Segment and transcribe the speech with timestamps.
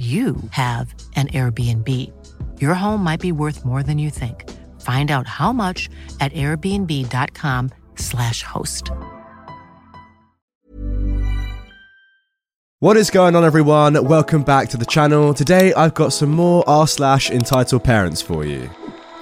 [0.00, 1.86] you have an Airbnb.
[2.58, 4.48] Your home might be worth more than you think.
[4.80, 8.90] Find out how much at airbnb.com/slash host.
[12.78, 14.02] What is going on, everyone?
[14.06, 15.34] Welcome back to the channel.
[15.34, 18.70] Today, I've got some more r slash entitled parents for you.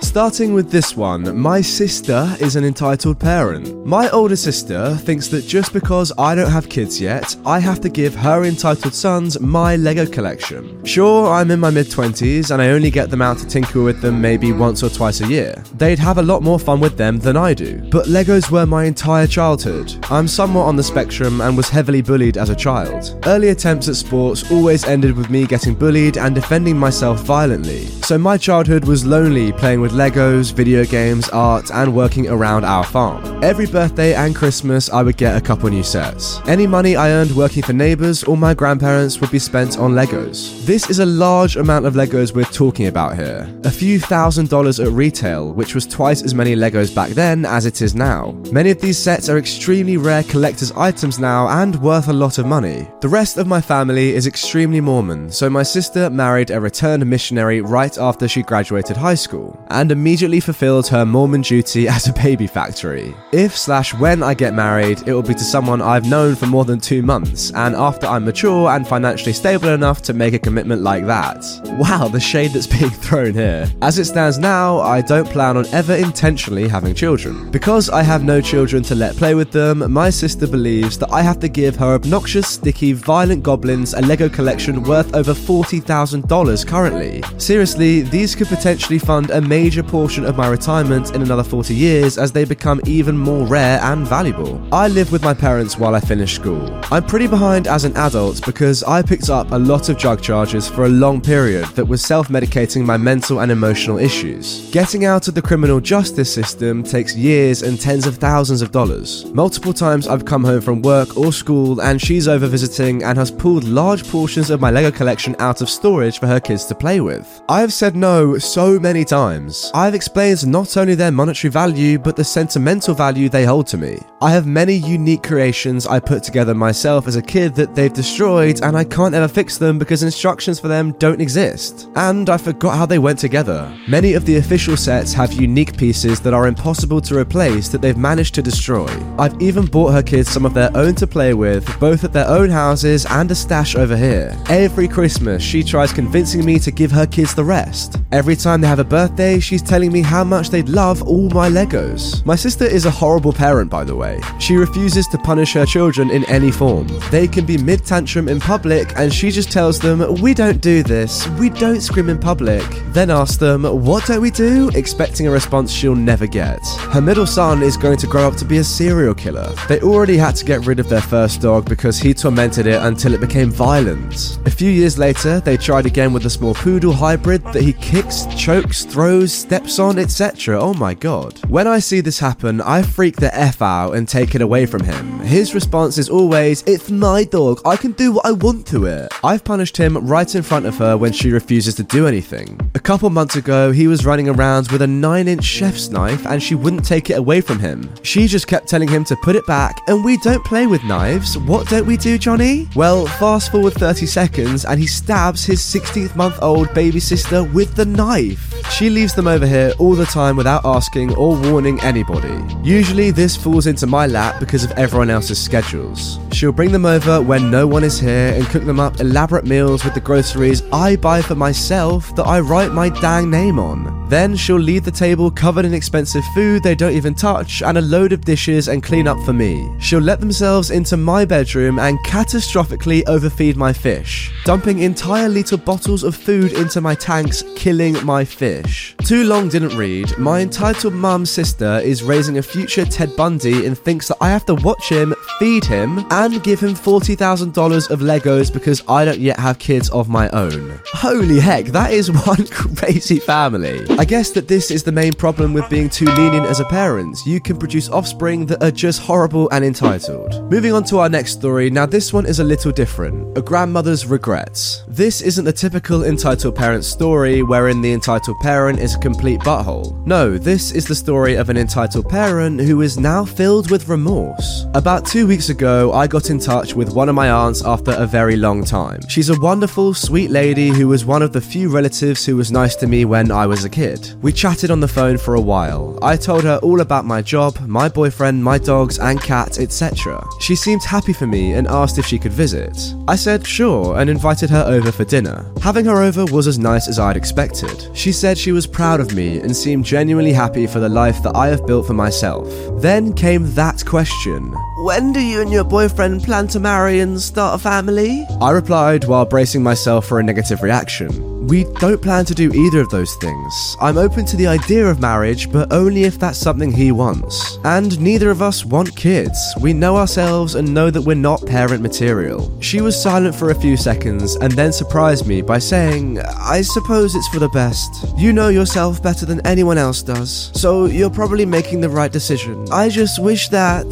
[0.00, 3.84] Starting with this one, my sister is an entitled parent.
[3.84, 7.88] My older sister thinks that just because I don't have kids yet, I have to
[7.88, 10.84] give her entitled sons my Lego collection.
[10.84, 14.00] Sure, I'm in my mid 20s and I only get them out to tinker with
[14.00, 15.62] them maybe once or twice a year.
[15.74, 17.78] They'd have a lot more fun with them than I do.
[17.90, 19.94] But Legos were my entire childhood.
[20.10, 23.18] I'm somewhat on the spectrum and was heavily bullied as a child.
[23.26, 27.86] Early attempts at sports always ended with me getting bullied and defending myself violently.
[28.02, 32.84] So my childhood was lonely playing with Legos, video games, art, and working around our
[32.84, 33.42] farm.
[33.42, 36.40] Every birthday and Christmas, I would get a couple new sets.
[36.46, 40.64] Any money I earned working for neighbours or my grandparents would be spent on Legos.
[40.66, 43.48] This is a large amount of Legos we're talking about here.
[43.64, 47.66] A few thousand dollars at retail, which was twice as many Legos back then as
[47.66, 48.32] it is now.
[48.52, 52.46] Many of these sets are extremely rare collector's items now and worth a lot of
[52.46, 52.88] money.
[53.00, 57.60] The rest of my family is extremely Mormon, so my sister married a returned missionary
[57.60, 62.48] right after she graduated high school, and immediately fulfilled her Mormon duty as a baby
[62.48, 63.14] factory.
[63.30, 66.64] If slash when I get married, it will be to someone I've known for more
[66.64, 70.82] than two months, and after I'm mature and financially stable enough to make a commitment
[70.82, 71.44] like that.
[71.78, 73.70] Wow, the shade that's being thrown here.
[73.80, 77.48] As it stands now, I don't plan on ever intentionally having children.
[77.52, 81.22] Because I have no children to let play with them, my sister believes that I
[81.22, 87.22] have to give her obnoxious, sticky, violent goblins a Lego collection worth over $40,000 currently.
[87.38, 92.16] Seriously, these could potentially fund a major portion of my retirement in another 40 years
[92.16, 94.58] as they become even more rare and valuable.
[94.72, 96.80] I live with my parents while I finish school.
[96.90, 100.66] I'm pretty behind as an adult because I picked up a lot of drug charges
[100.66, 104.70] for a long period that was self medicating my mental and emotional issues.
[104.70, 109.26] Getting out of the criminal justice system takes years and tens of thousands of dollars.
[109.34, 113.30] Multiple times I've come home from work or school and she's over visiting and has
[113.30, 117.02] pulled large portions of my Lego collection out of storage for her kids to play
[117.02, 117.42] with.
[117.50, 119.57] I have said no so many times.
[119.74, 123.98] I've explained not only their monetary value, but the sentimental value they hold to me.
[124.20, 128.60] I have many unique creations I put together myself as a kid that they've destroyed,
[128.62, 131.88] and I can't ever fix them because instructions for them don't exist.
[131.94, 133.72] And I forgot how they went together.
[133.86, 137.96] Many of the official sets have unique pieces that are impossible to replace that they've
[137.96, 138.88] managed to destroy.
[139.18, 142.28] I've even bought her kids some of their own to play with, both at their
[142.28, 144.36] own houses and a stash over here.
[144.48, 147.96] Every Christmas, she tries convincing me to give her kids the rest.
[148.10, 151.48] Every time they have a birthday, she's telling me how much they'd love all my
[151.48, 152.24] Legos.
[152.26, 154.20] My sister is a horrible parent, by the way.
[154.38, 156.86] She refuses to punish her children in any form.
[157.10, 160.82] They can be mid tantrum in public, and she just tells them, We don't do
[160.82, 162.62] this, we don't scream in public.
[162.88, 164.70] Then asks them, What don't we do?
[164.74, 166.60] expecting a response she'll never get.
[166.90, 169.52] Her middle son is going to grow up to be a serial killer.
[169.68, 173.12] They already had to get rid of their first dog because he tormented it until
[173.12, 174.38] it became violent.
[174.46, 178.24] A few years later, they tried again with a small poodle hybrid that he kicks,
[178.36, 180.58] chokes, throws, steps on, etc.
[180.58, 181.38] Oh my god.
[181.46, 184.82] When I see this happen, I freak the F out and take it away from
[184.82, 185.20] him.
[185.20, 189.12] His response is always, It's my dog, I can do what I want to it.
[189.22, 192.58] I've punished him right in front of her when she refuses to do anything.
[192.74, 196.42] A couple months ago, he was running around with a 9 inch chef's knife and
[196.42, 197.88] she wouldn't take it away from him.
[198.02, 201.36] She just kept telling him to put it back, and we don't play with knives.
[201.38, 202.68] What don't we do, Johnny?
[202.74, 207.74] Well, fast forward 30 seconds and he stabs his 16th month old baby sister with
[207.74, 208.54] the knife.
[208.70, 212.36] She leaves them over here all the time without asking or warning anybody.
[212.62, 216.18] Usually, this falls into my lap because of everyone else's schedules.
[216.32, 219.84] She'll bring them over when no one is here and cook them up elaborate meals
[219.84, 223.97] with the groceries I buy for myself that I write my dang name on.
[224.08, 227.82] Then she'll leave the table covered in expensive food they don't even touch and a
[227.82, 229.70] load of dishes and clean up for me.
[229.80, 236.04] She'll let themselves into my bedroom and catastrophically overfeed my fish, dumping entire little bottles
[236.04, 238.96] of food into my tanks, killing my fish.
[239.04, 240.16] Too long didn't read.
[240.18, 244.46] My entitled mum's sister is raising a future Ted Bundy and thinks that I have
[244.46, 249.38] to watch him, feed him, and give him $40,000 of Legos because I don't yet
[249.38, 250.80] have kids of my own.
[250.92, 253.86] Holy heck, that is one crazy family.
[253.98, 257.18] I guess that this is the main problem with being too lenient as a parent.
[257.26, 260.48] You can produce offspring that are just horrible and entitled.
[260.52, 261.68] Moving on to our next story.
[261.68, 263.36] Now, this one is a little different.
[263.36, 264.84] A grandmother's regrets.
[264.86, 270.06] This isn't the typical entitled parent story wherein the entitled parent is a complete butthole.
[270.06, 274.66] No, this is the story of an entitled parent who is now filled with remorse.
[274.74, 278.06] About two weeks ago, I got in touch with one of my aunts after a
[278.06, 279.00] very long time.
[279.08, 282.76] She's a wonderful, sweet lady who was one of the few relatives who was nice
[282.76, 283.87] to me when I was a kid.
[284.22, 285.98] We chatted on the phone for a while.
[286.02, 290.26] I told her all about my job, my boyfriend, my dogs and cat, etc.
[290.40, 292.76] She seemed happy for me and asked if she could visit.
[293.06, 295.50] I said sure and invited her over for dinner.
[295.62, 297.88] Having her over was as nice as I'd expected.
[297.96, 301.36] She said she was proud of me and seemed genuinely happy for the life that
[301.36, 302.48] I have built for myself.
[302.80, 307.56] Then came that question When do you and your boyfriend plan to marry and start
[307.56, 308.24] a family?
[308.40, 311.36] I replied while bracing myself for a negative reaction.
[311.48, 313.76] We don't plan to do either of those things.
[313.80, 317.58] I'm open to the idea of marriage, but only if that's something he wants.
[317.64, 319.38] And neither of us want kids.
[319.58, 322.52] We know ourselves and know that we're not parent material.
[322.60, 327.14] She was silent for a few seconds and then surprised me by saying, I suppose
[327.14, 327.90] it's for the best.
[328.18, 332.66] You know yourself better than anyone else does, so you're probably making the right decision.
[332.70, 333.86] I just wish that.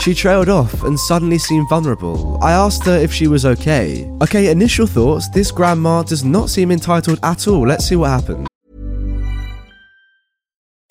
[0.00, 2.38] She trailed off and suddenly seemed vulnerable.
[2.40, 4.10] I asked her if she was okay.
[4.22, 7.66] Okay, initial thoughts this grandma does not seem entitled at all.
[7.66, 8.46] Let's see what happens.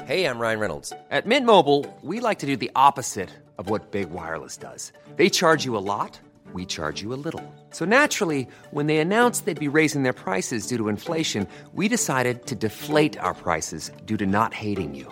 [0.05, 0.93] Hey, I'm Ryan Reynolds.
[1.09, 4.91] At Mint Mobile, we like to do the opposite of what Big Wireless does.
[5.15, 6.19] They charge you a lot,
[6.53, 7.43] we charge you a little.
[7.71, 12.45] So naturally, when they announced they'd be raising their prices due to inflation, we decided
[12.47, 15.11] to deflate our prices due to not hating you.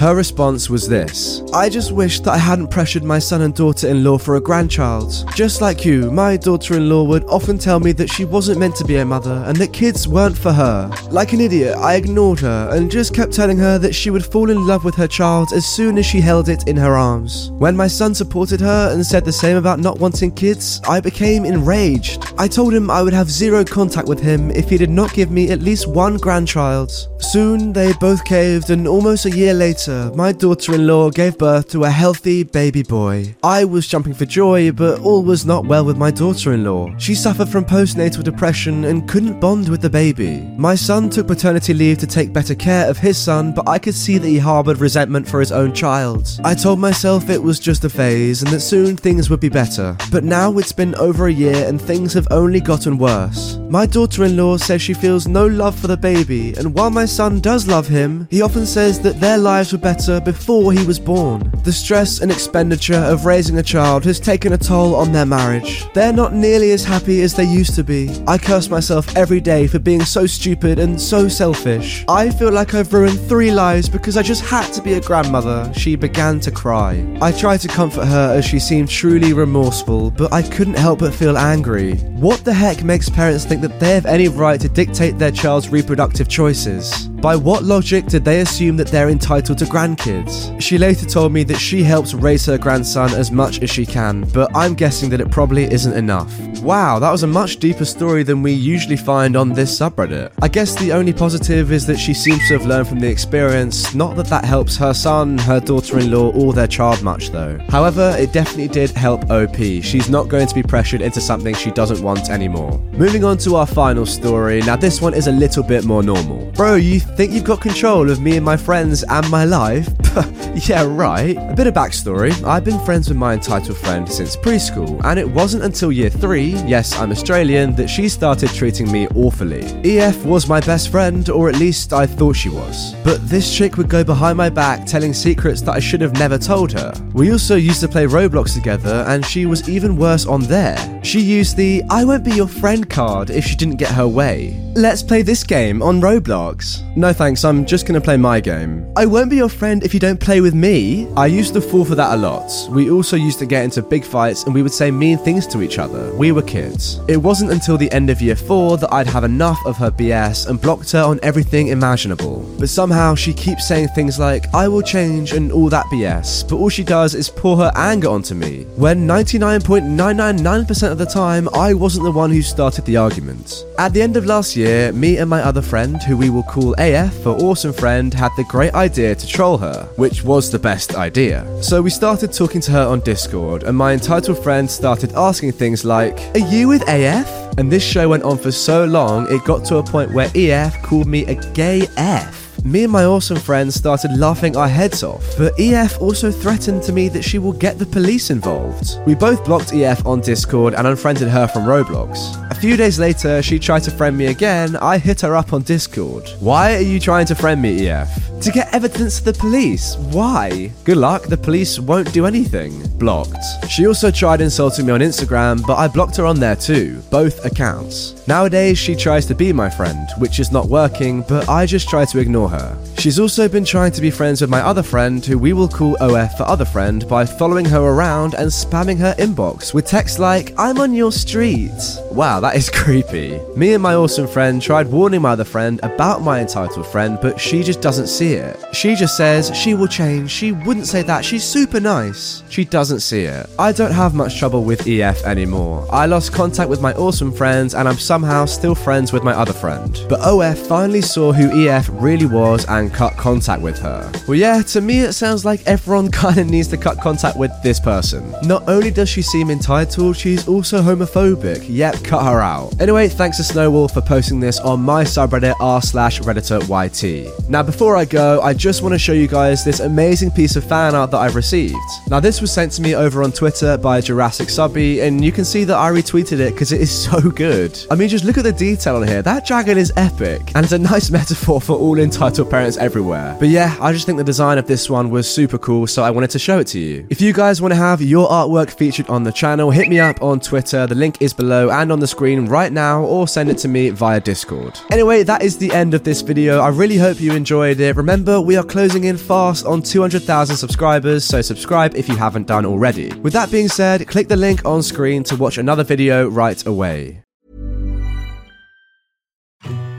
[0.00, 3.86] Her response was this I just wish that I hadn't pressured my son and daughter
[3.88, 5.12] in law for a grandchild.
[5.34, 8.76] Just like you, my daughter in law would often tell me that she wasn't meant
[8.76, 10.90] to be a mother and that kids weren't for her.
[11.10, 14.48] Like an idiot, I ignored her and just kept telling her that she would fall
[14.48, 17.50] in love with her child as soon as she held it in her arms.
[17.58, 21.44] When my son supported her and said the same about not wanting kids, I became
[21.44, 22.32] enraged.
[22.38, 25.30] I told him I would have zero contact with him if he did not give
[25.30, 26.90] me at least one grandchild.
[27.18, 31.68] Soon they both caved, and almost a year later, my daughter in law gave birth
[31.68, 33.34] to a healthy baby boy.
[33.42, 36.90] I was jumping for joy, but all was not well with my daughter in law.
[36.98, 40.40] She suffered from postnatal depression and couldn't bond with the baby.
[40.56, 43.94] My son took paternity leave to take better care of his son, but I could
[43.94, 46.28] see that he harbored resentment for his own child.
[46.42, 49.96] I told myself it was just a phase and that soon things would be better.
[50.10, 53.59] But now it's been over a year and things have only gotten worse.
[53.70, 57.04] My daughter in law says she feels no love for the baby, and while my
[57.04, 60.98] son does love him, he often says that their lives were better before he was
[60.98, 61.52] born.
[61.62, 65.86] The stress and expenditure of raising a child has taken a toll on their marriage.
[65.94, 68.10] They're not nearly as happy as they used to be.
[68.26, 72.04] I curse myself every day for being so stupid and so selfish.
[72.08, 75.72] I feel like I've ruined three lives because I just had to be a grandmother.
[75.74, 77.06] She began to cry.
[77.22, 81.14] I tried to comfort her as she seemed truly remorseful, but I couldn't help but
[81.14, 81.98] feel angry.
[82.18, 85.68] What the heck makes parents think that they have any right to dictate their child's
[85.68, 87.09] reproductive choices?
[87.20, 90.58] By what logic did they assume that they're entitled to grandkids?
[90.58, 94.22] She later told me that she helps raise her grandson as much as she can,
[94.32, 96.34] but I'm guessing that it probably isn't enough.
[96.60, 100.32] Wow, that was a much deeper story than we usually find on this subreddit.
[100.40, 103.94] I guess the only positive is that she seems to have learned from the experience,
[103.94, 107.58] not that that helps her son, her daughter in law, or their child much though.
[107.68, 109.56] However, it definitely did help OP.
[109.56, 112.78] She's not going to be pressured into something she doesn't want anymore.
[112.92, 116.50] Moving on to our final story, now this one is a little bit more normal.
[116.52, 119.88] Bro, you think you've got control of me and my friends and my life?
[120.68, 121.36] yeah, right.
[121.36, 125.28] A bit of backstory I've been friends with my entitled friend since preschool, and it
[125.28, 129.64] wasn't until year three, yes, I'm Australian, that she started treating me awfully.
[129.84, 132.94] EF was my best friend, or at least I thought she was.
[133.04, 136.38] But this chick would go behind my back telling secrets that I should have never
[136.38, 136.92] told her.
[137.12, 140.78] We also used to play Roblox together, and she was even worse on there.
[141.02, 144.60] She used the I won't be your friend card if she didn't get her way.
[144.76, 146.80] Let's play this game on Roblox.
[147.00, 148.92] No thanks, I'm just gonna play my game.
[148.96, 151.08] I won't be your friend if you don't play with me.
[151.16, 152.52] I used to fall for that a lot.
[152.70, 155.62] We also used to get into big fights and we would say mean things to
[155.62, 156.12] each other.
[156.14, 157.00] We were kids.
[157.08, 160.48] It wasn't until the end of year four that I'd have enough of her BS
[160.48, 162.40] and blocked her on everything imaginable.
[162.58, 166.56] But somehow she keeps saying things like, I will change and all that BS, but
[166.56, 171.72] all she does is pour her anger onto me, when 99.999% of the time I
[171.72, 173.64] wasn't the one who started the argument.
[173.78, 176.74] At the end of last year, me and my other friend, who we will call
[176.90, 180.94] AF for awesome friend, had the great idea to troll her, which was the best
[180.94, 181.46] idea.
[181.62, 185.84] So we started talking to her on Discord, and my entitled friend started asking things
[185.84, 187.58] like, Are you with AF?
[187.58, 190.82] And this show went on for so long, it got to a point where EF
[190.82, 192.39] called me a gay F.
[192.64, 196.92] Me and my awesome friends started laughing our heads off, but EF also threatened to
[196.92, 199.00] me that she will get the police involved.
[199.06, 202.50] We both blocked EF on Discord and unfriended her from Roblox.
[202.50, 204.76] A few days later, she tried to friend me again.
[204.76, 206.28] I hit her up on Discord.
[206.40, 208.29] Why are you trying to friend me, EF?
[208.40, 209.96] To get evidence to the police.
[210.12, 210.72] Why?
[210.84, 212.72] Good luck, the police won't do anything.
[212.96, 213.36] Blocked.
[213.68, 217.44] She also tried insulting me on Instagram, but I blocked her on there too, both
[217.44, 218.26] accounts.
[218.26, 222.06] Nowadays, she tries to be my friend, which is not working, but I just try
[222.06, 222.78] to ignore her.
[222.98, 225.96] She's also been trying to be friends with my other friend, who we will call
[226.00, 230.54] OF for other friend, by following her around and spamming her inbox with texts like,
[230.58, 231.72] I'm on your street.
[232.10, 233.38] Wow, that is creepy.
[233.54, 237.38] Me and my awesome friend tried warning my other friend about my entitled friend, but
[237.38, 238.58] she just doesn't see it.
[238.72, 240.30] She just says she will change.
[240.30, 241.24] She wouldn't say that.
[241.24, 242.42] She's super nice.
[242.48, 243.48] She doesn't see it.
[243.58, 245.86] I don't have much trouble with EF anymore.
[245.92, 249.52] I lost contact with my awesome friends and I'm somehow still friends with my other
[249.52, 249.98] friend.
[250.08, 254.10] But OF finally saw who EF really was and cut contact with her.
[254.26, 257.80] Well, yeah, to me it sounds like everyone kinda needs to cut contact with this
[257.80, 258.34] person.
[258.44, 261.66] Not only does she seem entitled, she's also homophobic.
[261.68, 262.80] Yep, cut her out.
[262.80, 267.48] Anyway, thanks to Snowwolf for posting this on my subreddit r slash redditor YT.
[267.48, 270.64] Now, before I go, I just want to show you guys this amazing piece of
[270.64, 271.76] fan art that I've received.
[272.08, 275.44] Now, this was sent to me over on Twitter by Jurassic Subby, and you can
[275.44, 277.78] see that I retweeted it because it is so good.
[277.90, 279.22] I mean, just look at the detail on here.
[279.22, 283.36] That dragon is epic, and it's a nice metaphor for all entitled parents everywhere.
[283.38, 286.10] But yeah, I just think the design of this one was super cool, so I
[286.10, 287.06] wanted to show it to you.
[287.10, 290.22] If you guys want to have your artwork featured on the channel, hit me up
[290.22, 290.86] on Twitter.
[290.86, 293.90] The link is below and on the screen right now, or send it to me
[293.90, 294.78] via Discord.
[294.90, 296.60] Anyway, that is the end of this video.
[296.60, 297.96] I really hope you enjoyed it.
[298.10, 302.66] Remember, we are closing in fast on 200,000 subscribers, so subscribe if you haven't done
[302.66, 303.12] already.
[303.20, 307.22] With that being said, click the link on screen to watch another video right away.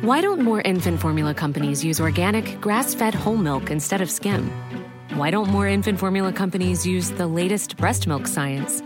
[0.02, 4.52] Why don't more infant formula companies use organic, grass fed whole milk instead of skim?
[5.14, 8.82] Why don't more infant formula companies use the latest breast milk science?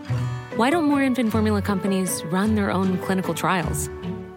[0.55, 3.89] Why don't more infant formula companies run their own clinical trials?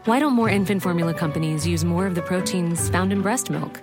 [0.07, 3.83] Why don't more infant formula companies use more of the proteins found in breast milk?